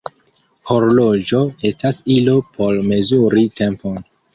Horloĝo 0.69 1.43
estas 1.73 2.03
ilo 2.19 2.37
por 2.59 2.85
mezuri 2.93 3.51
tempon. 3.63 4.07